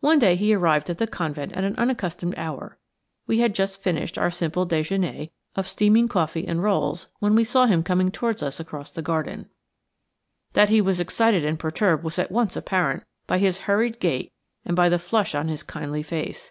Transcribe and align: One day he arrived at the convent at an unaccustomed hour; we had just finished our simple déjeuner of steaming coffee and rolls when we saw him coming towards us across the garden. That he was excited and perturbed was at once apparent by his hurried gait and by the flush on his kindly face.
One 0.00 0.18
day 0.18 0.34
he 0.34 0.52
arrived 0.52 0.90
at 0.90 0.98
the 0.98 1.06
convent 1.06 1.52
at 1.52 1.62
an 1.62 1.76
unaccustomed 1.76 2.34
hour; 2.36 2.76
we 3.28 3.38
had 3.38 3.54
just 3.54 3.80
finished 3.80 4.18
our 4.18 4.28
simple 4.28 4.66
déjeuner 4.66 5.30
of 5.54 5.68
steaming 5.68 6.08
coffee 6.08 6.44
and 6.44 6.60
rolls 6.60 7.06
when 7.20 7.36
we 7.36 7.44
saw 7.44 7.66
him 7.66 7.84
coming 7.84 8.10
towards 8.10 8.42
us 8.42 8.58
across 8.58 8.90
the 8.90 9.00
garden. 9.00 9.48
That 10.54 10.70
he 10.70 10.80
was 10.80 10.98
excited 10.98 11.44
and 11.44 11.56
perturbed 11.56 12.02
was 12.02 12.18
at 12.18 12.32
once 12.32 12.56
apparent 12.56 13.04
by 13.28 13.38
his 13.38 13.58
hurried 13.70 14.00
gait 14.00 14.32
and 14.64 14.74
by 14.74 14.88
the 14.88 14.98
flush 14.98 15.36
on 15.36 15.46
his 15.46 15.62
kindly 15.62 16.02
face. 16.02 16.50